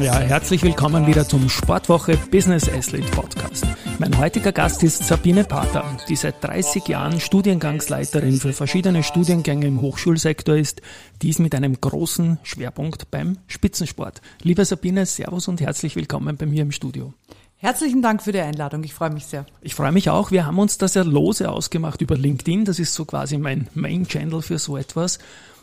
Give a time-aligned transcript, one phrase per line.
[0.00, 3.66] Ja, herzlich willkommen wieder zum Sportwoche Business Athlete Podcast.
[3.98, 9.80] Mein heutiger Gast ist Sabine Pater, die seit 30 Jahren Studiengangsleiterin für verschiedene Studiengänge im
[9.80, 10.82] Hochschulsektor ist,
[11.20, 14.22] dies mit einem großen Schwerpunkt beim Spitzensport.
[14.42, 17.12] Liebe Sabine, Servus und herzlich willkommen bei mir im Studio.
[17.56, 18.84] Herzlichen Dank für die Einladung.
[18.84, 19.44] Ich freue mich sehr.
[19.62, 20.30] Ich freue mich auch.
[20.30, 22.64] Wir haben uns das ja lose ausgemacht über LinkedIn.
[22.64, 25.18] Das ist so quasi mein Main Channel für so etwas.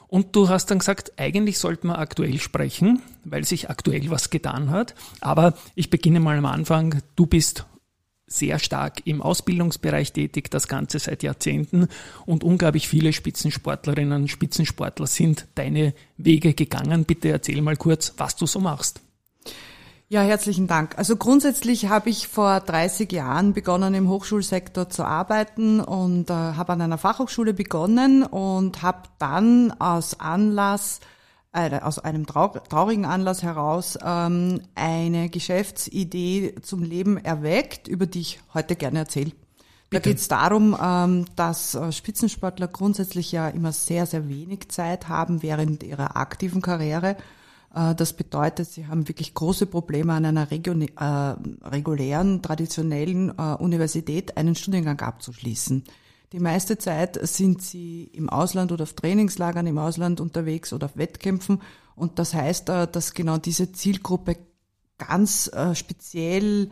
[0.08, 4.70] Und du hast dann gesagt, eigentlich sollten wir aktuell sprechen, weil sich aktuell was getan
[4.70, 4.96] hat.
[5.22, 7.02] Aber ich beginne mal am Anfang.
[7.16, 7.66] Du bist
[8.28, 11.88] sehr stark im Ausbildungsbereich tätig, das Ganze seit Jahrzehnten
[12.26, 17.06] und unglaublich viele Spitzensportlerinnen und Spitzensportler sind deine Wege gegangen.
[17.06, 19.02] Bitte erzähl mal kurz, was du so machst.
[20.08, 21.00] Ja, herzlichen Dank.
[21.00, 26.74] Also grundsätzlich habe ich vor 30 Jahren begonnen, im Hochschulsektor zu arbeiten und äh, habe
[26.74, 31.00] an einer Fachhochschule begonnen und habe dann aus Anlass,
[31.54, 38.40] äh, aus einem traurigen Anlass heraus ähm, eine Geschäftsidee zum Leben erweckt, über die ich
[38.54, 39.32] heute gerne erzähle.
[39.90, 45.10] Da geht es darum, ähm, dass äh, Spitzensportler grundsätzlich ja immer sehr, sehr wenig Zeit
[45.10, 47.18] haben während ihrer aktiven Karriere
[47.76, 51.36] das bedeutet, sie haben wirklich große Probleme an einer äh,
[51.68, 55.84] regulären, traditionellen äh, Universität einen Studiengang abzuschließen.
[56.32, 60.96] Die meiste Zeit sind sie im Ausland oder auf Trainingslagern im Ausland unterwegs oder auf
[60.96, 61.62] Wettkämpfen.
[61.98, 64.38] Und das heißt, dass genau diese Zielgruppe
[64.98, 66.70] ganz speziell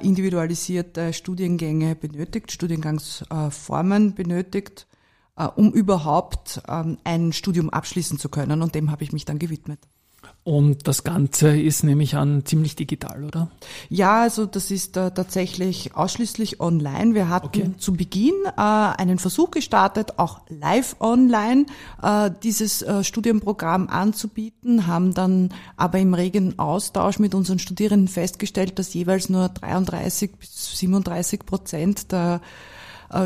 [0.00, 4.86] individualisierte Studiengänge benötigt, Studiengangsformen benötigt,
[5.56, 8.62] um überhaupt ähm, ein Studium abschließen zu können.
[8.62, 9.80] Und dem habe ich mich dann gewidmet.
[10.46, 13.50] Und das Ganze ist nämlich an ziemlich digital, oder?
[13.88, 17.14] Ja, also das ist äh, tatsächlich ausschließlich online.
[17.14, 17.70] Wir hatten okay.
[17.78, 21.66] zu Beginn äh, einen Versuch gestartet, auch live online
[22.00, 28.78] äh, dieses äh, Studienprogramm anzubieten, haben dann aber im regen Austausch mit unseren Studierenden festgestellt,
[28.78, 32.40] dass jeweils nur 33 bis 37 Prozent der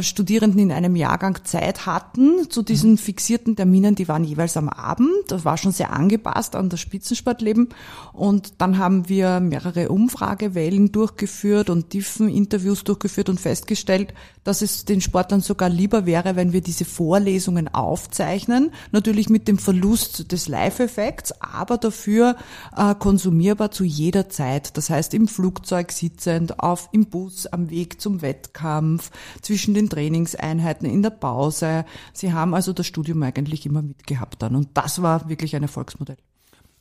[0.00, 5.10] Studierenden in einem Jahrgang Zeit hatten zu diesen fixierten Terminen, die waren jeweils am Abend.
[5.28, 7.68] Das war schon sehr angepasst an das Spitzensportleben.
[8.12, 14.14] Und dann haben wir mehrere Umfragewellen durchgeführt und tiefen Interviews durchgeführt und festgestellt,
[14.44, 18.72] dass es den Sportlern sogar lieber wäre, wenn wir diese Vorlesungen aufzeichnen.
[18.90, 22.36] Natürlich mit dem Verlust des Live-Effekts, aber dafür
[22.76, 24.76] äh, konsumierbar zu jeder Zeit.
[24.76, 29.10] Das heißt im Flugzeug sitzend, auf, im Bus, am Weg zum Wettkampf,
[29.42, 31.84] zwischen zwischen den Trainingseinheiten, in der Pause.
[32.12, 34.56] Sie haben also das Studium eigentlich immer mitgehabt dann.
[34.56, 36.16] Und das war wirklich ein Erfolgsmodell.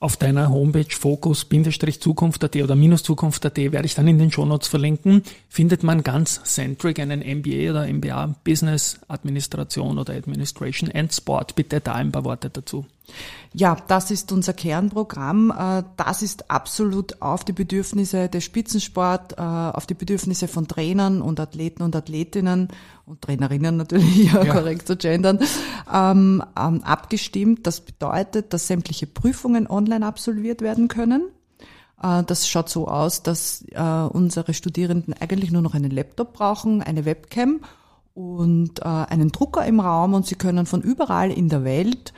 [0.01, 6.03] Auf deiner Homepage Focus-Zukunft.at oder Minus-Zukunft.at werde ich dann in den Shownotes verlinken, findet man
[6.03, 11.55] ganz centric einen MBA oder MBA Business Administration oder Administration and Sport.
[11.55, 12.85] Bitte da ein paar Worte dazu.
[13.53, 15.51] Ja, das ist unser Kernprogramm.
[15.51, 21.21] Äh, das ist absolut auf die Bedürfnisse des Spitzensport, äh, auf die Bedürfnisse von Trainern
[21.21, 22.67] und Athleten und Athletinnen
[23.05, 25.39] und Trainerinnen natürlich, ja, korrekt zu gendern,
[25.91, 27.65] ähm, ähm, abgestimmt.
[27.65, 31.23] Das bedeutet, dass sämtliche Prüfungen online absolviert werden können.
[32.03, 33.65] Äh, das schaut so aus, dass
[34.11, 37.61] unsere Studierenden eigentlich nur noch einen Laptop brauchen, eine Webcam
[38.13, 42.13] und einen Drucker im Raum und sie können von überall in der Welt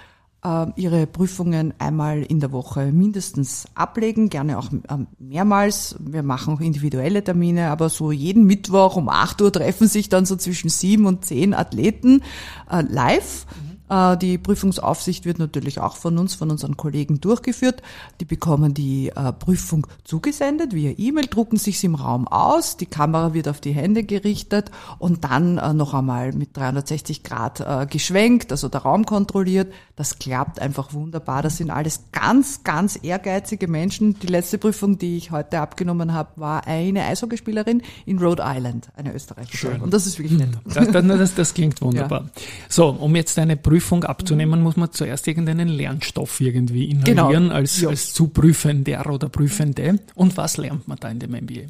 [0.75, 5.95] ihre Prüfungen einmal in der Woche mindestens ablegen, gerne auch ähm, mehrmals.
[5.99, 10.25] Wir machen auch individuelle Termine, aber so jeden Mittwoch um 8 Uhr treffen sich dann
[10.25, 12.23] so zwischen sieben und zehn Athleten
[12.71, 13.45] äh, live.
[13.45, 17.81] Mhm äh, die Prüfungsaufsicht wird natürlich auch von uns, von unseren Kollegen durchgeführt.
[18.19, 23.33] Die bekommen die äh, Prüfung zugesendet via E-Mail, drucken sich im Raum aus, die Kamera
[23.33, 28.69] wird auf die Hände gerichtet und dann äh, noch einmal mit 360 Grad geschwenkt, also
[28.69, 29.73] der Raum kontrolliert.
[29.95, 31.41] Das klappt einfach wunderbar.
[31.43, 34.17] Das sind alles ganz, ganz ehrgeizige Menschen.
[34.19, 39.13] Die letzte Prüfung, die ich heute abgenommen habe, war eine Eishockeyspielerin in Rhode Island, eine
[39.13, 39.57] Österreicherin.
[39.57, 39.81] Schön.
[39.81, 40.49] Und das ist wirklich nett.
[40.65, 42.21] Das, das, das klingt wunderbar.
[42.21, 42.41] Ja.
[42.69, 47.55] So, um jetzt eine Prüfung Prüfung abzunehmen, muss man zuerst irgendeinen Lernstoff irgendwie inhalieren genau.
[47.55, 47.89] als, ja.
[47.89, 49.97] als zu Prüfender oder Prüfende.
[50.13, 51.61] Und was lernt man da in dem MBA?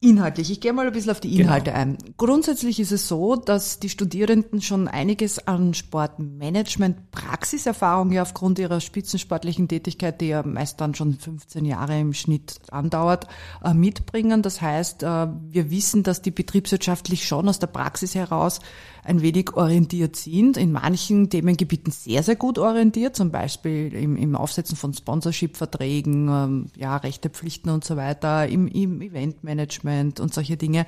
[0.00, 1.48] Inhaltlich, ich gehe mal ein bisschen auf die Genau.
[1.48, 1.98] Inhalte ein.
[2.18, 8.80] Grundsätzlich ist es so, dass die Studierenden schon einiges an Sportmanagement, Praxiserfahrung ja aufgrund ihrer
[8.80, 13.26] spitzensportlichen Tätigkeit, die ja meist dann schon 15 Jahre im Schnitt andauert,
[13.64, 14.42] äh, mitbringen.
[14.42, 18.60] Das heißt, äh, wir wissen, dass die betriebswirtschaftlich schon aus der Praxis heraus
[19.02, 24.36] ein wenig orientiert sind, in manchen Themengebieten sehr, sehr gut orientiert, zum Beispiel im, im
[24.36, 29.87] Aufsetzen von Sponsorship-Verträgen, ähm, ja, Rechte, Pflichten und so weiter, im, im Eventmanagement
[30.20, 30.86] und solche Dinge.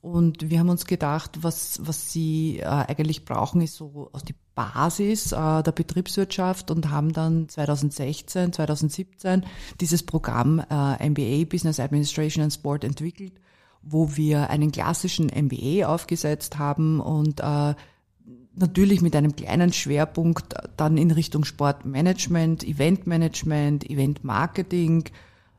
[0.00, 5.32] Und wir haben uns gedacht, was, was sie äh, eigentlich brauchen, ist so die Basis
[5.32, 9.44] äh, der Betriebswirtschaft und haben dann 2016, 2017
[9.80, 13.32] dieses Programm äh, MBA, Business Administration and Sport entwickelt,
[13.82, 17.74] wo wir einen klassischen MBA aufgesetzt haben und äh,
[18.54, 25.04] natürlich mit einem kleinen Schwerpunkt dann in Richtung Sportmanagement, Eventmanagement, Eventmarketing,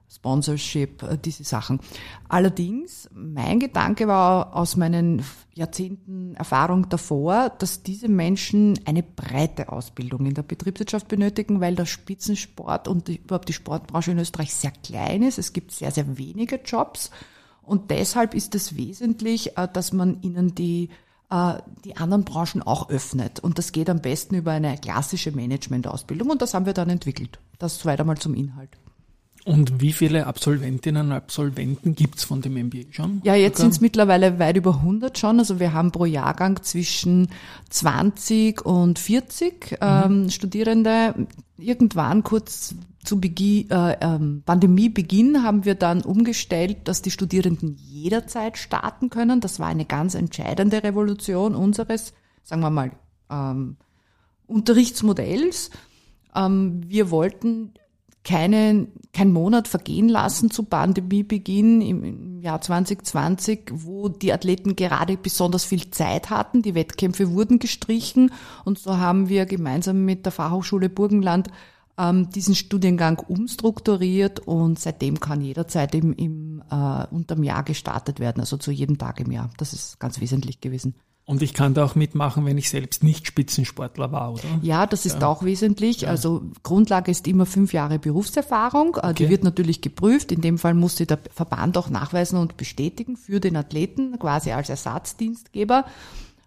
[0.09, 1.79] Sponsorship, äh, diese Sachen.
[2.27, 5.23] Allerdings, mein Gedanke war aus meinen
[5.53, 11.85] Jahrzehnten Erfahrung davor, dass diese Menschen eine breite Ausbildung in der Betriebswirtschaft benötigen, weil der
[11.85, 15.37] Spitzensport und die, überhaupt die Sportbranche in Österreich sehr klein ist.
[15.37, 17.11] Es gibt sehr, sehr wenige Jobs.
[17.61, 20.89] Und deshalb ist es wesentlich, äh, dass man ihnen die
[21.29, 21.53] äh,
[21.85, 23.39] die anderen Branchen auch öffnet.
[23.39, 26.31] Und das geht am besten über eine klassische Managementausbildung.
[26.31, 27.39] Und das haben wir dann entwickelt.
[27.59, 28.71] Das soweit einmal zum Inhalt.
[29.49, 33.19] Und wie viele Absolventinnen und Absolventen gibt's von dem MBA schon?
[33.23, 35.39] Ja, jetzt sind es mittlerweile weit über 100 schon.
[35.39, 37.29] Also wir haben pro Jahrgang zwischen
[37.71, 41.27] 20 und 40 ähm, Studierende.
[41.57, 48.55] Irgendwann kurz zu Beginn, äh, ähm, Pandemiebeginn haben wir dann umgestellt, dass die Studierenden jederzeit
[48.55, 49.41] starten können.
[49.41, 52.13] Das war eine ganz entscheidende Revolution unseres,
[52.43, 52.91] sagen wir mal,
[53.31, 53.77] ähm,
[54.45, 55.71] Unterrichtsmodells.
[56.35, 57.73] Ähm, wir wollten
[58.29, 65.65] keinen, kein Monat vergehen lassen zu Pandemiebeginn im, Jahr 2020, wo die Athleten gerade besonders
[65.65, 66.61] viel Zeit hatten.
[66.61, 68.31] Die Wettkämpfe wurden gestrichen
[68.63, 71.49] und so haben wir gemeinsam mit der Fachhochschule Burgenland
[71.97, 78.41] ähm, diesen Studiengang umstrukturiert und seitdem kann jederzeit im, im äh, unterm Jahr gestartet werden,
[78.41, 79.49] also zu jedem Tag im Jahr.
[79.57, 80.93] Das ist ganz wesentlich gewesen.
[81.29, 84.41] Und ich kann da auch mitmachen, wenn ich selbst nicht Spitzensportler war, oder?
[84.63, 86.07] Ja, das ist auch wesentlich.
[86.07, 88.95] Also Grundlage ist immer fünf Jahre Berufserfahrung.
[88.95, 89.29] Äh, Die Okay.
[89.29, 90.31] wird natürlich geprüft.
[90.31, 94.51] In dem Fall muss sie der Verband auch nachweisen und bestätigen für den Athleten, quasi
[94.53, 95.85] als Ersatzdienstgeber.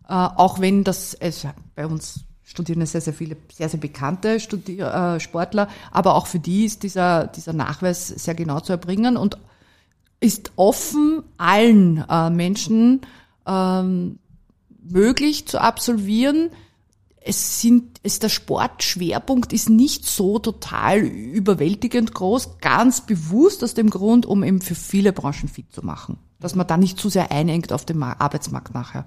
[0.09, 1.47] Äh, Auch wenn das, es,
[1.77, 6.41] bei uns studieren sehr, sehr viele, sehr, sehr bekannte Studier äh, Sportler, aber auch für
[6.41, 9.39] die ist dieser, dieser Nachweis sehr genau zu erbringen und
[10.19, 13.03] ist offen allen äh, Menschen
[13.47, 14.19] ähm,
[14.83, 16.51] möglich zu absolvieren.
[17.25, 23.91] Es sind, es, der Sportschwerpunkt ist nicht so total überwältigend groß, ganz bewusst aus dem
[23.91, 26.19] Grund, um eben für viele Branchen fit zu machen.
[26.41, 29.07] Dass man da nicht zu sehr einengt auf dem Ma- Arbeitsmarkt nachher.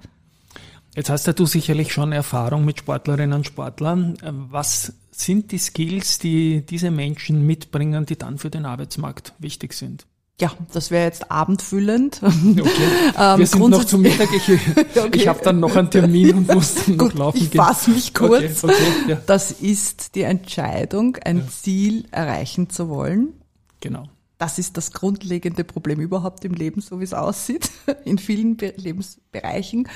[0.95, 4.15] Jetzt hast ja du sicherlich schon Erfahrung mit Sportlerinnen und Sportlern.
[4.21, 9.73] Äh, Was sind die Skills, die diese Menschen mitbringen, die dann für den Arbeitsmarkt wichtig
[9.73, 10.05] sind?
[10.41, 12.19] Ja, das wäre jetzt abendfüllend.
[12.23, 12.69] Okay.
[13.17, 14.27] Ähm, Wir sind noch zum Mittag.
[14.35, 14.49] Ich,
[14.97, 15.09] Okay.
[15.13, 17.61] ich habe dann noch einen Termin und muss dann noch Gut, laufen ich gehen.
[17.63, 18.63] fasse mich kurz.
[18.63, 23.33] Okay, okay, ja, Das ist die Entscheidung, ein Ziel erreichen zu wollen.
[23.81, 24.09] genau.
[24.37, 27.69] Das ist das grundlegende Problem überhaupt im Leben, so wie es aussieht,
[28.03, 29.87] in vielen Be Lebensbereichen.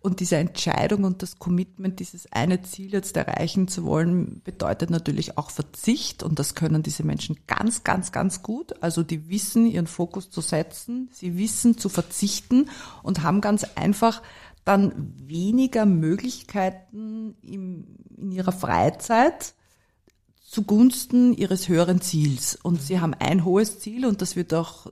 [0.00, 5.36] Und diese Entscheidung und das Commitment, dieses eine Ziel jetzt erreichen zu wollen, bedeutet natürlich
[5.36, 6.22] auch Verzicht.
[6.22, 8.80] Und das können diese Menschen ganz, ganz, ganz gut.
[8.80, 11.10] Also die wissen, ihren Fokus zu setzen.
[11.12, 12.70] Sie wissen zu verzichten
[13.02, 14.22] und haben ganz einfach
[14.64, 19.54] dann weniger Möglichkeiten im, in ihrer Freizeit,
[20.44, 22.56] zugunsten ihres höheren Ziels.
[22.62, 24.86] Und sie haben ein hohes Ziel und das wird auch,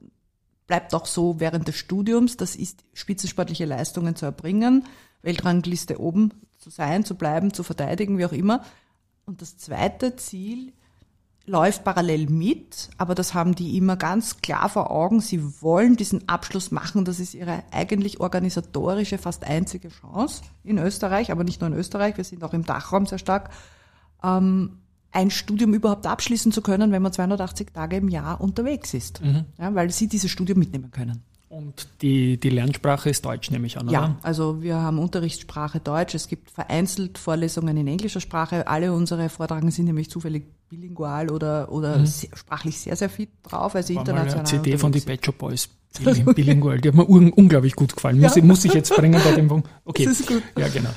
[0.66, 2.36] bleibt auch so während des Studiums.
[2.36, 4.84] Das ist, spitzensportliche Leistungen zu erbringen,
[5.22, 8.62] Weltrangliste oben zu sein, zu bleiben, zu verteidigen, wie auch immer.
[9.24, 10.72] Und das zweite Ziel
[11.46, 15.20] läuft parallel mit, aber das haben die immer ganz klar vor Augen.
[15.20, 17.04] Sie wollen diesen Abschluss machen.
[17.04, 22.16] Das ist ihre eigentlich organisatorische, fast einzige Chance in Österreich, aber nicht nur in Österreich.
[22.16, 23.50] Wir sind auch im Dachraum sehr stark
[24.24, 24.78] ähm,
[25.16, 29.20] ein Studium überhaupt abschließen zu können, wenn man 280 Tage im Jahr unterwegs ist.
[29.58, 31.22] Ja, weil sie dieses Studium mitnehmen können.
[31.48, 34.16] Und die, die Lernsprache ist Deutsch, nehme ich an, Ja, oder?
[34.22, 36.14] also wir haben Unterrichtssprache Deutsch.
[36.14, 38.66] Es gibt vereinzelt Vorlesungen in englischer Sprache.
[38.66, 43.74] Alle unsere Vortragenden sind nämlich zufällig bilingual oder, oder sehr, sprachlich sehr, sehr fit drauf,
[43.80, 45.68] sie War mal eine international CD von die Pet Shop Boys.
[46.34, 48.20] Bilingual, die hat mir un unglaublich gut gefallen.
[48.20, 49.70] Muss, ich, muss ich jetzt bringen bei dem Punkt.
[49.84, 50.04] Okay.
[50.04, 50.42] Das ist gut.
[50.58, 50.90] Ja, genau.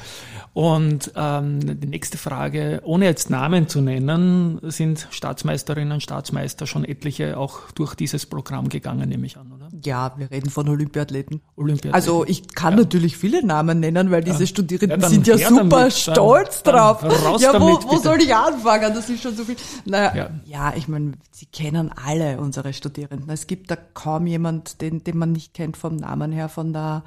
[0.54, 6.84] Und ähm, die nächste Frage, ohne jetzt Namen zu nennen, sind Staatsmeisterinnen und Staatsmeister schon
[6.84, 9.70] etliche auch durch dieses Programm gegangen, nehme ich an, oder?
[9.84, 11.42] Ja, wir reden von Olympiathleten.
[11.56, 11.94] Olympiathleten.
[11.94, 12.80] Also ich kann ja.
[12.82, 14.48] natürlich viele Namen nennen, weil diese ja.
[14.48, 17.02] Studierenden ja, sind ja super damit, stolz dann, drauf.
[17.02, 18.94] Dann ja, wo, damit, wo soll ich anfangen?
[18.94, 19.56] Das ist schon so viel.
[19.86, 23.30] Naja, ja, ja ich meine, sie kennen alle unsere Studierenden.
[23.30, 27.04] Es gibt da kaum jemand, den, den man nicht kennt vom Namen her, von der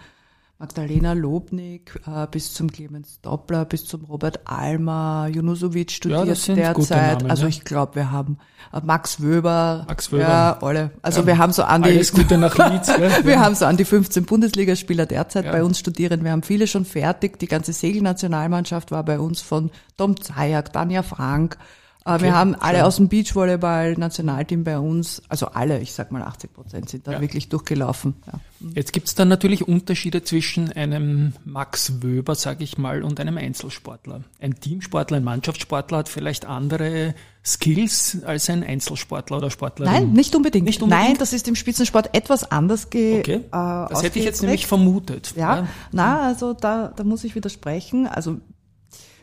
[0.63, 7.19] Magdalena Lobnik äh, bis zum Clemens Doppler, bis zum Robert Almer, Junusovic studiert ja, derzeit.
[7.19, 7.49] Namen, also ja.
[7.49, 8.39] ich glaube, wir haben
[8.73, 9.85] äh, Max Wöber.
[9.89, 10.23] Max Wöber.
[10.23, 10.93] Ja, alle.
[11.03, 12.87] Also ja, wir haben so an die, alles Gute nach Leeds.
[12.97, 13.25] ja.
[13.25, 16.23] wir haben so an die 15 Bundesligaspieler derzeit bei uns studieren.
[16.23, 17.41] Wir haben viele schon fertig.
[17.41, 21.59] Die ganze Segelnationalmannschaft war bei uns von Tom Zajak, Tanja Frank.
[22.05, 22.87] Okay, wir haben alle schön.
[22.87, 27.21] aus dem Beachvolleyball-Nationalteam bei uns, also alle, ich sag mal 80 Prozent sind da Ja.
[27.21, 28.15] wirklich durchgelaufen.
[28.27, 28.41] Ja.
[28.75, 33.37] Jetzt gibt es dann natürlich Unterschiede zwischen einem Max Wöber, sage ich mal, und einem
[33.39, 34.23] Einzelsportler.
[34.41, 39.93] Ein Teamsportler, ein Mannschaftssportler hat vielleicht andere Skills als ein Einzelsportler oder Sportlerin.
[39.93, 40.65] Nein, nicht unbedingt.
[40.67, 41.09] Nicht unbedingt?
[41.09, 43.35] Nein, das ist im Spitzensport etwas anders ge Okay.
[43.37, 45.35] äh, Das hätte ich jetzt nämlich vermutet.
[45.37, 48.07] Ja, na, also da, da muss ich widersprechen.
[48.07, 48.39] Also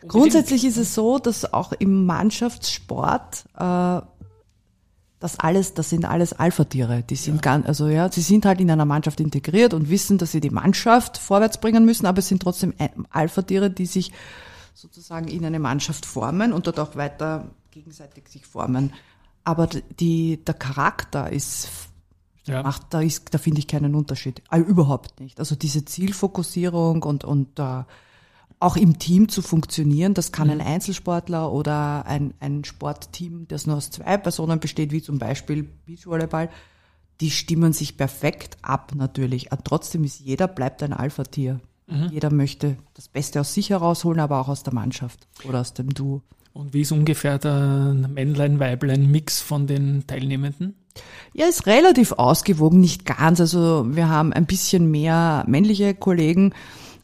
[0.07, 4.01] grundsätzlich ist es so, dass auch im Mannschaftssport äh,
[5.19, 7.03] das alles, das sind alles Alpha-Tiere.
[7.03, 10.31] Die sind ganz, also ja, sie sind halt in einer Mannschaft integriert und wissen, dass
[10.31, 14.11] sie die Mannschaft vorwärts bringen müssen, aber es sind trotzdem ein- Alpha-Tiere, die sich
[14.73, 18.93] sozusagen in eine Mannschaft formen und dort auch weiter gegenseitig sich formen.
[19.43, 19.67] Aber
[19.99, 21.67] die, der Charakter ist
[22.45, 22.63] Ja.
[22.63, 24.41] macht, da ist, da finde ich keinen Unterschied.
[24.47, 25.37] Also überhaupt nicht.
[25.39, 27.83] Also diese Zielfokussierung und, und äh,
[28.59, 33.77] auch im Team zu funktionieren, das kann ein Einzelsportler oder ein, ein Sportteam, das nur
[33.77, 36.49] aus zwei Personen besteht, wie zum Beispiel Beachvolleyball,
[37.21, 39.51] die stimmen sich perfekt ab natürlich.
[39.51, 41.59] Und trotzdem ist jeder bleibt ein Alpha-Tier.
[42.11, 45.91] Jeder möchte das Beste aus sich herausholen, aber auch aus der Mannschaft oder aus dem
[45.91, 46.21] Duo.
[46.53, 50.75] Und wie ist ungefähr der Männlein-Weiblein-Mix von den Teilnehmenden?
[51.33, 53.39] Ja, ist relativ ausgewogen, nicht ganz.
[53.39, 56.53] Also wir haben ein bisschen mehr männliche Kollegen,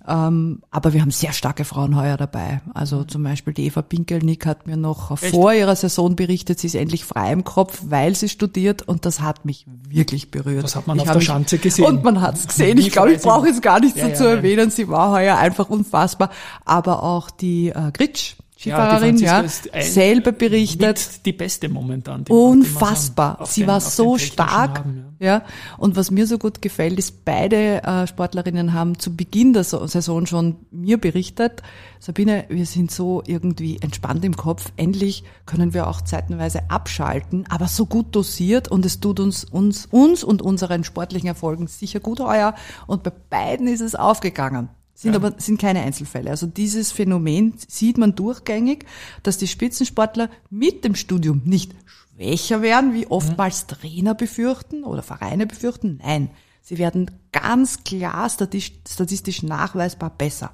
[0.07, 2.61] ähm, aber wir haben sehr starke Frauen heuer dabei.
[2.73, 5.33] Also zum Beispiel die Eva Pinkelnick hat mir noch Echt?
[5.33, 9.21] vor ihrer Saison berichtet, sie ist endlich frei im Kopf, weil sie studiert und das
[9.21, 10.63] hat mich wirklich berührt.
[10.63, 11.85] Das hat man Ich auf der Schanze gesehen.
[11.85, 12.77] Und man hat es gesehen.
[12.77, 14.69] Ich glaube, ich brauche es gar nicht Ja, so ja, erwähnen.
[14.71, 16.29] Sie war heuer einfach unfassbar.
[16.65, 19.43] Aber auch die äh, Gritsch, Skifahrerin, ja,
[19.73, 21.25] ein- selber berichtet.
[21.25, 22.23] Die beste momentan.
[22.23, 23.39] die Unfassbar.
[23.45, 24.79] Sie war so stark.
[24.79, 25.43] haben, ja.
[25.77, 29.85] Und was mir so gut gefällt, ist, beide äh, Sportlerinnen haben zu Beginn der So-
[29.87, 31.61] Saison schon mir berichtet,
[31.99, 34.71] Sabine, wir sind so irgendwie entspannt im Kopf.
[34.77, 39.87] Endlich können wir auch zeitenweise abschalten, aber so gut dosiert und es tut uns, uns,
[39.89, 42.53] uns und unseren sportlichen Erfolgen sicher gut heuer.
[42.87, 44.69] Und bei beiden ist es aufgegangen.
[44.97, 45.17] Sind Ja.
[45.19, 46.29] aber sind keine Einzelfälle.
[46.29, 48.85] Also dieses Phänomen sieht man durchgängig,
[49.23, 51.73] dass die Spitzensportler mit dem Studium nicht
[52.15, 55.99] schwächer werden, wie oftmals Trainer befürchten oder Vereine befürchten.
[56.03, 56.29] Nein,
[56.61, 60.51] sie werden ganz klar statistisch, nachweisbar besser.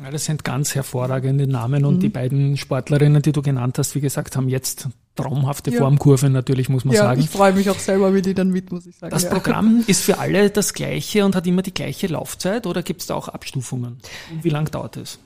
[0.00, 1.88] Ja, das sind ganz hervorragende Namen Mhm.
[1.88, 5.78] und die beiden Sportlerinnen, die du genannt hast, wie gesagt, haben jetzt traumhafte Ja.
[5.78, 7.22] Formkurve natürlich, muss man sagen.
[7.22, 9.12] freue mich auch selber mit ihnen mit, muss ich sagen.
[9.12, 13.02] Das Programm ist für alle das gleiche und hat immer die gleiche Laufzeit oder gibt
[13.02, 13.98] es da auch Abstufungen?
[14.32, 15.20] Und wie lang dauert es?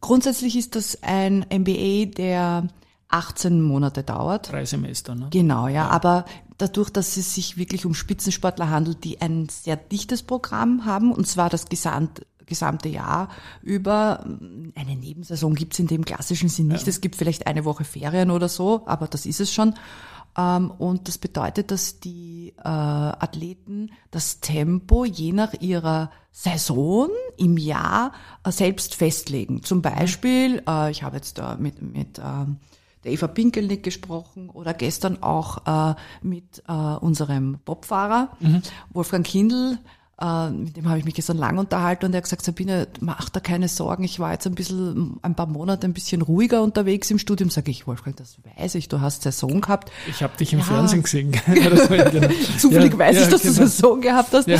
[0.00, 2.68] Grundsätzlich ist das ein MBA, der
[3.14, 4.50] 18 Monate dauert.
[4.50, 5.28] Drei Semester, ne?
[5.30, 6.24] Genau, ja, aber
[6.58, 11.26] dadurch, dass es sich wirklich um Spitzensportler handelt, die ein sehr dichtes Programm haben, und
[11.28, 13.28] zwar das gesamt, gesamte Jahr
[13.62, 14.24] über,
[14.74, 16.88] eine Nebensaison gibt's in dem klassischen Sinn nicht.
[16.88, 19.74] Es gibt vielleicht eine Woche Ferien oder so, aber das ist es schon.
[20.36, 27.56] Ähm, Und das bedeutet, dass die äh, Athleten das Tempo je nach ihrer Saison im
[27.56, 29.62] Jahr äh, selbst festlegen.
[29.62, 32.58] Zum Beispiel, äh, ich habe jetzt da mit, mit ähm,
[33.04, 38.30] der Eva Pinkelnick gesprochen oder gestern auch äh, mit äh, unserem Bobfahrer
[38.90, 39.78] Wolfgang Kindl.
[40.20, 43.28] Äh, mit dem habe ich mich gestern lang unterhalten und er hat gesagt, Sabine, mach
[43.30, 44.04] da keine Sorgen.
[44.04, 47.50] Ich war jetzt ein bisschen, ein paar Monate ein bisschen ruhiger unterwegs im Studium.
[47.50, 49.90] Sage ich, Wolfgang, das weiß ich, du hast Saison gehabt.
[50.08, 50.64] Ich habe dich im Ja.
[50.66, 51.32] Fernsehen gesehen.
[52.58, 53.54] Zufällig Ja, weiß ja, ich, dass genau.
[53.54, 54.46] du Saison gehabt hast.
[54.46, 54.58] Ja.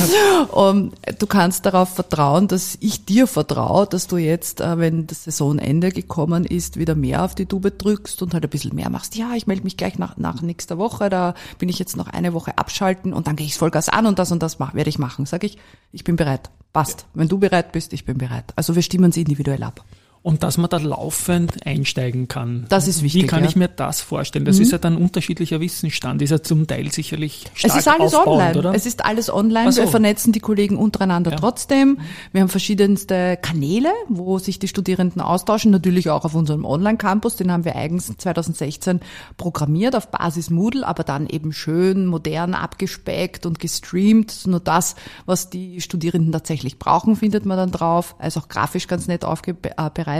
[0.51, 5.25] Und du kannst darauf vertrauen, dass ich dir vertraue, dass du jetzt, äh, wenn das
[5.25, 9.15] Saisonende gekommen ist, wieder mehr auf die Tube drückst und halt ein bisschen mehr machst.
[9.15, 12.35] Ja, ich melde mich gleich nach, nach nächster Woche, da bin ich jetzt noch eine
[12.35, 14.99] Woche abschalten und dann gehe ich Vollgas an und das und das mach, werde ich
[14.99, 15.27] machen.
[15.27, 15.59] Sag ich,
[15.93, 16.51] ich bin bereit.
[16.73, 17.07] Passt.
[17.15, 18.53] Wenn du bereit bist, ich bin bereit.
[18.57, 19.85] Also wir stimmen sie individuell ab.
[20.25, 22.65] Und dass man da laufend einsteigen kann.
[22.71, 23.25] Das ist wichtig.
[23.25, 23.51] Wie kann ja.
[23.51, 24.47] ich mir das vorstellen?
[24.47, 24.63] Das mhm.
[24.63, 28.59] ist ja dann unterschiedlicher Wissensstand, ist ja zum Teil sicherlich stark Es ist alles online,
[28.59, 28.75] oder?
[28.75, 29.71] Es ist alles online.
[29.71, 29.83] So.
[29.83, 31.37] Wir vernetzen die Kollegen untereinander ja.
[31.37, 31.99] trotzdem.
[32.33, 37.53] Wir haben verschiedenste Kanäle, wo sich die Studierenden austauschen, natürlich auch auf unserem Online-Campus, den
[37.53, 39.01] haben wir eigens 2016
[39.37, 44.47] programmiert auf Basis Moodle, aber dann eben schön modern abgespeckt und gestreamt.
[44.47, 49.07] Nur das, was die Studierenden tatsächlich brauchen, findet man dann drauf, also auch grafisch ganz
[49.07, 50.14] nett aufbereitet.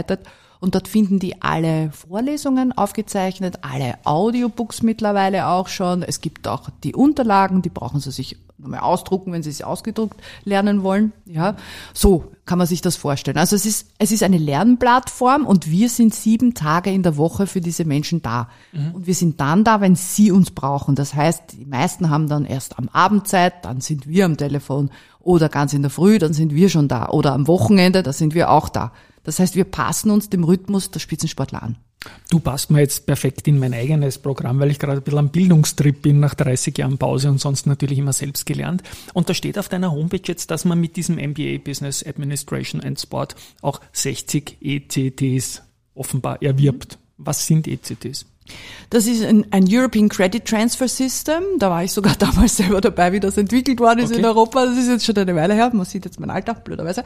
[0.59, 6.01] Und dort finden die alle Vorlesungen aufgezeichnet, alle Audiobooks mittlerweile auch schon.
[6.01, 10.19] Es gibt auch die Unterlagen, die brauchen sie sich nochmal ausdrucken, wenn sie es ausgedruckt
[10.43, 11.11] lernen wollen.
[11.25, 11.55] Ja,
[11.93, 13.37] so kann man sich das vorstellen.
[13.37, 17.47] Also es ist, es ist eine Lernplattform und wir sind sieben Tage in der Woche
[17.47, 18.49] für diese Menschen da.
[18.71, 18.95] Mhm.
[18.95, 20.95] Und wir sind dann da, wenn sie uns brauchen.
[20.95, 24.89] Das heißt, die meisten haben dann erst am Abend Zeit, dann sind wir am Telefon
[25.19, 28.33] oder ganz in der Früh, dann sind wir schon da oder am Wochenende, da sind
[28.33, 28.91] wir auch da.
[29.25, 31.77] Das heißt, wir passen uns dem Rhythmus der Spitzensportler an.
[32.29, 35.29] Du passt mir jetzt perfekt in mein eigenes Programm, weil ich gerade ein bisschen am
[35.29, 38.83] Bildungstrip bin nach 30 Jahren Pause und sonst natürlich immer selbst gelernt.
[39.13, 42.99] Und da steht auf deiner Homepage jetzt, dass man mit diesem MBA Business Administration and
[42.99, 45.63] Sport auch 60 ECTs
[45.95, 46.99] offenbar erwirbt.
[47.17, 48.25] Was sind ECTs?
[48.89, 51.43] Das ist ein, ein, European Credit Transfer System.
[51.57, 54.19] Da war ich sogar damals selber dabei, wie das entwickelt worden ist okay.
[54.19, 54.65] in Europa.
[54.65, 55.71] Das ist jetzt schon eine Weile her.
[55.73, 57.03] Man sieht jetzt mein Alter, blöderweise.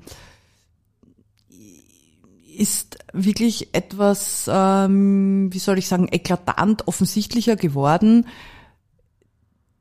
[2.60, 8.28] ist wirklich etwas, ähm, wie soll ich sagen, eklatant offensichtlicher geworden.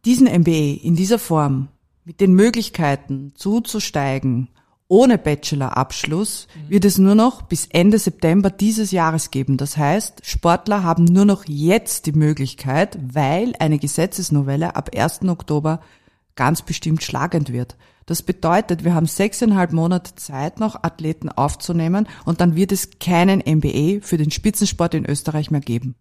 [0.05, 1.69] Diesen MBA in dieser Form
[2.05, 4.49] mit den Möglichkeiten zuzusteigen
[4.89, 6.71] ohne Bachelorabschluss mhm.
[6.71, 9.59] wird es nur noch bis Ende September dieses Jahres geben.
[9.59, 15.25] Das heißt, Sportler haben nur noch jetzt die Möglichkeit, weil eine Gesetzesnovelle ab 1.
[15.29, 15.81] Oktober
[16.37, 17.77] ganz bestimmt schlagend wird.
[18.09, 23.41] Das bedeutet, wir haben sechseinhalb Monate Zeit noch, Athleten aufzunehmen und dann wird es keinen
[23.41, 25.95] MBA für den Spitzensport in Österreich mehr geben.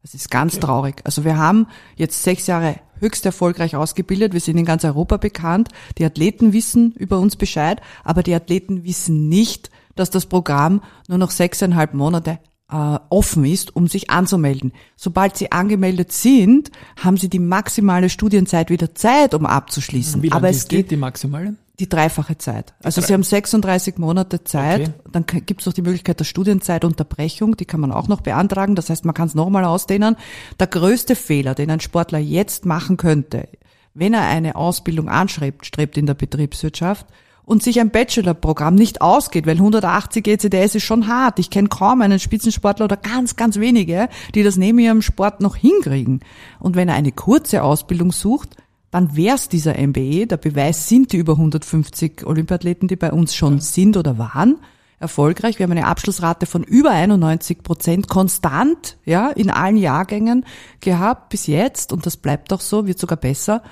[0.00, 0.64] Das ist ganz okay.
[0.64, 1.02] traurig.
[1.04, 4.32] Also wir haben jetzt sechs Jahre höchst erfolgreich ausgebildet.
[4.32, 5.68] Wir sind in ganz Europa bekannt.
[5.98, 11.18] Die Athleten wissen über uns Bescheid, aber die Athleten wissen nicht, dass das Programm nur
[11.18, 12.38] noch sechseinhalb Monate
[12.70, 14.72] äh, offen ist, um sich anzumelden.
[14.96, 16.70] Sobald sie angemeldet sind,
[17.02, 20.22] haben sie die maximale Studienzeit wieder Zeit, um abzuschließen.
[20.22, 21.54] Wie lange Aber es geht die maximale?
[21.80, 22.72] Die dreifache Zeit.
[22.84, 23.08] Also Drei.
[23.08, 24.80] Sie haben 36 Monate Zeit.
[24.80, 24.92] Okay.
[25.10, 27.56] Dann gibt es noch die Möglichkeit der Studienzeitunterbrechung.
[27.56, 28.76] Die kann man auch noch beantragen.
[28.76, 30.16] Das heißt, man kann es nochmal ausdehnen.
[30.60, 33.48] Der größte Fehler, den ein Sportler jetzt machen könnte,
[33.92, 37.06] wenn er eine Ausbildung anstrebt, strebt in der Betriebswirtschaft,
[37.46, 41.38] und sich ein Bachelorprogramm nicht ausgeht, weil 180 ECDS ist schon hart.
[41.38, 45.56] Ich kenne kaum einen Spitzensportler oder ganz, ganz wenige, die das neben ihrem Sport noch
[45.56, 46.20] hinkriegen.
[46.58, 48.56] Und wenn er eine kurze Ausbildung sucht,
[48.90, 50.26] dann wär's dieser MBE.
[50.26, 54.58] Der Beweis sind die über 150 Olympiathleten, die bei uns schon sind oder waren
[55.00, 55.58] erfolgreich.
[55.58, 60.46] Wir haben eine Abschlussrate von über 91 Prozent konstant, ja, in allen Jahrgängen
[60.80, 61.92] gehabt bis jetzt.
[61.92, 63.64] Und das bleibt auch so, wird sogar besser.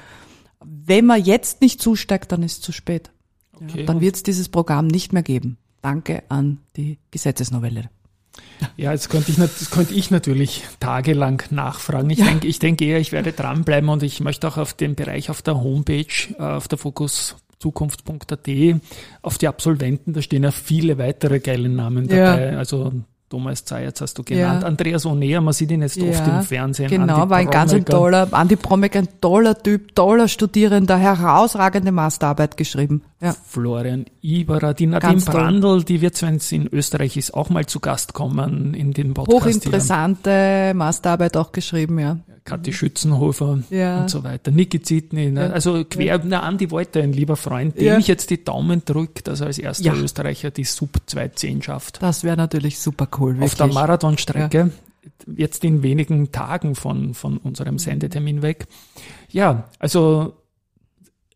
[0.60, 3.11] Wenn man jetzt nicht zusteigt, dann ist es zu spät.
[3.68, 3.84] Okay.
[3.84, 5.58] Dann wird es dieses Programm nicht mehr geben.
[5.80, 7.90] Danke an die Gesetzesnovelle.
[8.76, 12.08] Ja, jetzt könnte ich, das könnte ich natürlich tagelang nachfragen.
[12.10, 12.26] Ich ja.
[12.26, 15.42] denke, ich denke eher, ich werde dranbleiben und ich möchte auch auf den Bereich auf
[15.42, 16.06] der Homepage,
[16.38, 18.48] äh, auf der Fokus zukunft.at,
[19.22, 22.52] auf die Absolventen, da stehen ja viele weitere geile Namen dabei.
[22.52, 22.58] Ja.
[22.58, 22.92] Also
[23.32, 24.68] Thomas Zayatz hast du genannt, ja.
[24.68, 26.90] Andreas Onea, man sieht ihn jetzt ja, oft im Fernsehen.
[26.90, 31.92] Genau, Andi war ein ganz ein toller, Andi Promek, ein toller Typ, toller Studierender, herausragende
[31.92, 33.00] Masterarbeit geschrieben.
[33.22, 33.34] Ja.
[33.48, 35.84] Florian Iberer, die Nadine ganz Brandl, toll.
[35.84, 39.46] die wird, wenn sie in Österreich ist, auch mal zu Gast kommen in den Podcast.
[39.46, 40.30] Hochinteressante
[40.66, 40.74] hier.
[40.74, 42.18] Masterarbeit auch geschrieben, ja.
[42.44, 44.00] Kathi Schützenhofer ja.
[44.00, 44.50] und so weiter.
[44.50, 45.52] Niki Zitny, ne?
[45.52, 47.98] also quer, na, Andi Wolter, ein lieber Freund, dem ja.
[47.98, 49.94] ich jetzt die Daumen drücke, dass er als erster ja.
[49.94, 52.02] Österreicher die Sub 210 schafft.
[52.02, 53.34] Das wäre natürlich super cool.
[53.34, 53.52] Wirklich.
[53.52, 54.72] Auf der Marathonstrecke,
[55.36, 58.66] jetzt in wenigen Tagen von, von unserem Sendetermin weg.
[59.30, 60.34] Ja, also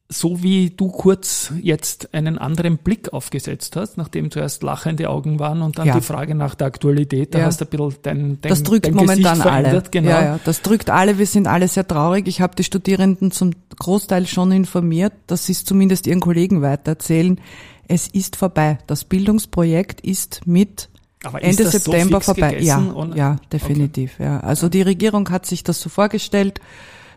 [0.09, 5.63] so wie du kurz jetzt einen anderen Blick aufgesetzt hast, nachdem zuerst lachende Augen waren
[5.63, 5.95] und dann ja.
[5.95, 7.47] die Frage nach der Aktualität, da ja.
[7.47, 9.83] hast du ein bisschen dein, dein Das drückt dein momentan alle.
[9.91, 10.11] Genau.
[10.11, 11.19] Ja, ja, das drückt alle.
[11.19, 12.29] Wir sind alle sehr traurig.
[12.29, 17.41] Ich habe die Studierenden zum Großteil schon informiert, dass sie es zumindest ihren Kollegen weitererzählen.
[17.89, 18.79] Es ist vorbei.
[18.87, 20.89] Das Bildungsprojekt ist mit
[21.41, 22.59] Ende September so vorbei.
[22.61, 22.81] Ja,
[23.15, 24.15] ja, definitiv.
[24.15, 24.25] Okay.
[24.25, 24.41] Ja.
[24.41, 26.61] Also die Regierung hat sich das so vorgestellt.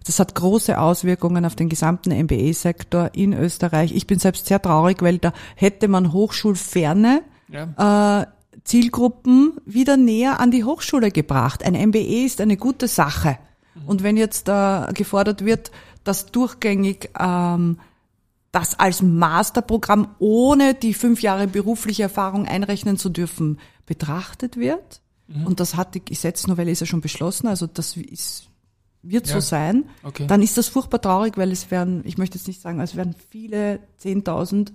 [0.05, 3.93] Das hat große Auswirkungen auf den gesamten MBA-Sektor in Österreich.
[3.93, 8.21] Ich bin selbst sehr traurig, weil da hätte man hochschulferne ja.
[8.21, 8.25] äh,
[8.63, 11.63] Zielgruppen wieder näher an die Hochschule gebracht.
[11.63, 13.37] Ein MBA ist eine gute Sache.
[13.75, 13.81] Mhm.
[13.87, 15.71] Und wenn jetzt äh, gefordert wird,
[16.03, 17.79] dass durchgängig ähm,
[18.51, 25.45] das als Masterprogramm ohne die fünf Jahre berufliche Erfahrung einrechnen zu dürfen betrachtet wird, mhm.
[25.45, 28.48] und das hat die Gesetznovelle ist ja schon beschlossen, also das ist
[29.01, 29.33] wird ja.
[29.33, 30.27] so sein, okay.
[30.27, 33.15] dann ist das furchtbar traurig, weil es werden, ich möchte jetzt nicht sagen, es werden
[33.29, 34.71] viele 10.000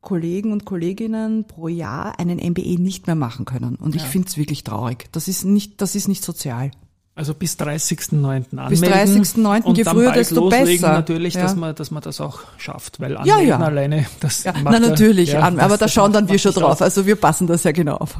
[0.00, 3.76] Kollegen und Kolleginnen pro Jahr einen MBE nicht mehr machen können.
[3.76, 4.02] Und ja.
[4.02, 5.06] ich finde es wirklich traurig.
[5.12, 6.72] Das ist nicht, das ist nicht sozial.
[7.14, 8.16] Also bis 30.09.
[8.56, 8.68] anmelden.
[8.68, 9.64] Bis 30.09.
[9.76, 10.92] je früher, desto besser.
[10.92, 11.42] natürlich, ja.
[11.42, 13.58] dass, man, dass man das auch schafft, weil anmelden ja, ja.
[13.58, 14.54] alleine, das ja.
[14.64, 16.80] Na, natürlich, ja, aber da schauen dann wir schon drauf.
[16.80, 18.16] Also wir passen das ja genau auf.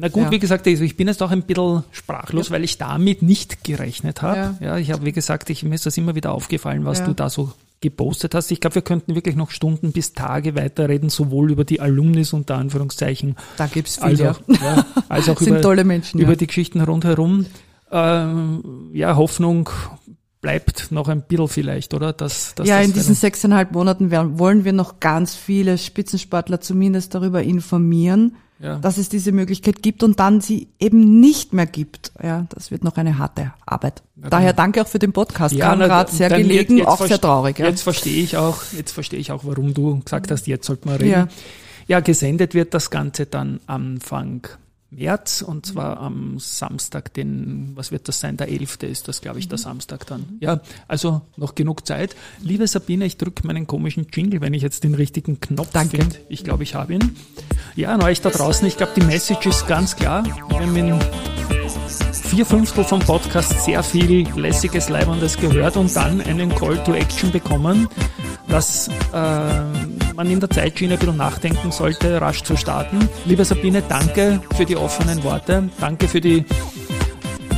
[0.00, 0.30] Na gut, ja.
[0.30, 2.54] wie gesagt, also ich bin jetzt auch ein bisschen sprachlos, ja.
[2.54, 4.56] weil ich damit nicht gerechnet habe.
[4.60, 4.66] Ja.
[4.66, 7.28] ja, ich habe, wie gesagt, ich, mir ist das immer wieder aufgefallen, was du da
[7.28, 8.50] so gepostet hast.
[8.50, 12.56] Ich glaube, wir könnten wirklich noch Stunden bis Tage weiterreden, sowohl über die Alumnis unter
[12.56, 13.36] Anführungszeichen.
[13.56, 14.86] Da gibt's viel, als auch, ja.
[15.08, 17.46] als auch über, tolle Menschen, über die Geschichten rundherum.
[17.90, 19.70] Ähm, ja, Hoffnung
[20.40, 22.12] bleibt noch ein bisschen vielleicht, oder?
[22.12, 27.42] Dass, dass ja, in diesen sechseinhalb Monaten wollen wir noch ganz viele Spitzensportler zumindest darüber
[27.42, 28.78] informieren, ja.
[28.78, 32.12] dass es diese Möglichkeit gibt und dann sie eben nicht mehr gibt.
[32.22, 34.02] Ja, das wird noch eine harte Arbeit.
[34.16, 37.58] Ja, Daher danke auch für den Podcast, ja, Kamerad, sehr gelegen, auch sehr traurig.
[37.58, 37.66] Ja.
[37.66, 40.96] Jetzt verstehe ich auch, jetzt verstehe ich auch, warum du gesagt hast, jetzt sollte man
[40.96, 41.10] reden.
[41.10, 41.28] Ja.
[41.86, 44.48] ja, gesendet wird das Ganze dann Anfang
[44.90, 48.84] März und zwar am Samstag, den, was wird das sein, der 11.
[48.84, 50.38] ist das, glaube ich, der Samstag dann.
[50.40, 52.16] Ja, also noch genug Zeit.
[52.40, 56.16] Liebe Sabine, ich drücke meinen komischen Jingle, wenn ich jetzt den richtigen Knopf finde.
[56.28, 57.16] Ich glaube, ich habe ihn.
[57.76, 60.24] Ja, an euch da draußen, ich glaube, die Message ist ganz klar.
[60.24, 60.98] Wir haben in
[62.12, 67.30] vier Fünftel vom Podcast sehr viel lässiges, leibendes gehört und dann einen Call to Action
[67.30, 67.88] bekommen,
[68.48, 69.77] dass äh,
[70.18, 73.08] man in der Zeitschiene ein bisschen nachdenken sollte, rasch zu starten.
[73.24, 76.44] Liebe Sabine, danke für die offenen Worte, danke für die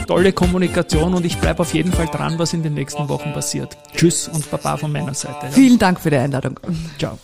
[0.06, 3.78] tolle Kommunikation und ich bleibe auf jeden Fall dran, was in den nächsten Wochen passiert.
[3.96, 5.48] Tschüss und Baba von meiner Seite.
[5.50, 6.60] Vielen Dank für die Einladung.
[6.98, 7.18] Ciao.